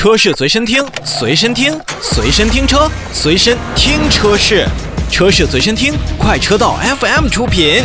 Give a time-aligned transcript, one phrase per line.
[0.00, 4.66] 车市随身听，随身听，随身听车，随身听车市，
[5.10, 7.82] 车市随身听，快车道 FM 出品。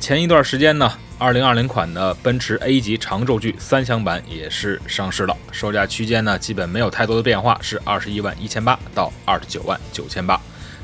[0.00, 10.40] 前一段时间呢，二零二零款的奔驰 A 级长轴距三厢版也是上市了，售价区间呢基本没有太多的变化，是二十一万一千八到二十九万九千八。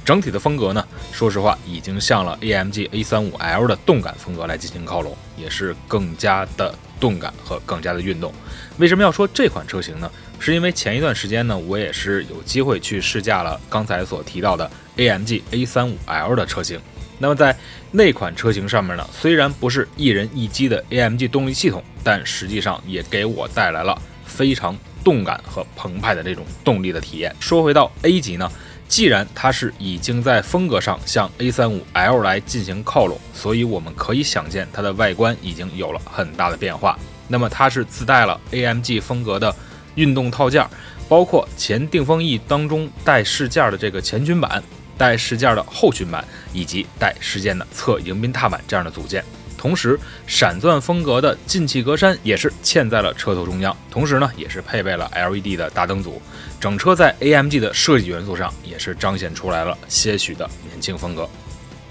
[0.08, 0.82] 整体的风格呢，
[1.12, 8.32] 说实话已经向了 AMG A35L 的动感风格来进行靠拢，也是更加的动感和更加的运动。
[8.78, 10.10] 为什么要说这款车型呢？
[10.38, 16.80] 是因为前一段时间呢，我也是有机会去试驾了刚才所提到的 AMG A35L 的车型。
[17.18, 17.54] 那么在
[17.90, 27.36] 那款车型上面呢，虽然不是一人一机的 AMG 动力系统，但实际上也给我带来了非常动感和澎湃的这种动力的体验。
[27.38, 28.50] 说回到 A 级呢，
[28.88, 36.98] 既然它是已经在风格上向 A35L 来进行靠拢，所以我们可以想见它的外观已经有了很大的变化。
[37.28, 39.54] 那么它是自带了 AMG 风格的
[39.94, 40.66] 运动套件，
[41.08, 44.62] 包括前定风翼当中带饰件的这个前裙板。
[44.96, 49.24] 带饰件的后裙板以及带饰件的侧迎宾踏板这样的组件，
[49.58, 56.22] 同时闪钻风格的进气格栅也是嵌在了车头中央，同时呢也是配备了 LED 的大灯组，
[56.58, 61.28] 整车在 AMG 的设计元素上也是彰显出来了些许的年轻风格。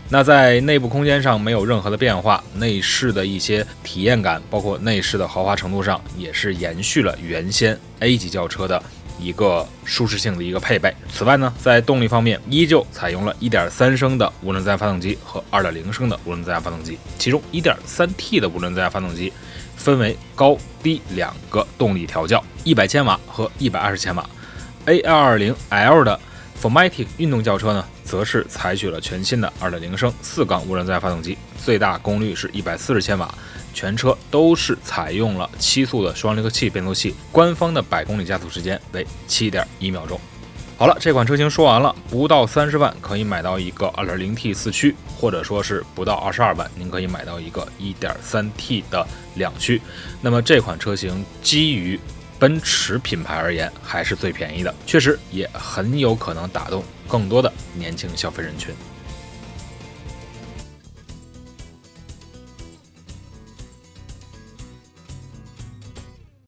[0.09, 8.81] 那在内部空间上没有任何的变化，内饰的一些体验感，包括内饰的豪华程度上，也是延续了原先 A 级轿车的。
[9.19, 10.93] 一个舒适性的一个配备。
[11.11, 19.31] 此外呢，在动力方面依旧采用了1.3升的涡轮增压发动机和2.0升的涡轮增压发动机，其中 1.3T 的涡轮增压发动机
[19.75, 24.27] 分为高低两个动力调教，100千瓦和120千瓦。
[24.85, 26.19] A220L 的
[26.61, 33.33] Formatic 运动轿车呢，则是采取了全新的2.0升四缸涡轮增压发动机，最大功率是140千瓦。
[33.73, 40.19] 全车都是采用了七速的双离合器变速器，官方的百公里加速时间为七点一秒钟。
[40.79, 49.79] 好了，这款车型说完了，不到三十万可以买到一个二点零 T 四驱，或者说是不到二十二万，您可以买到一个一点三 T 的两驱。
[50.21, 51.99] 那么这款车型基于
[52.39, 58.73] 奔驰品牌而言，还是最便宜的，确实也很有可能打动更多的年轻消费人群。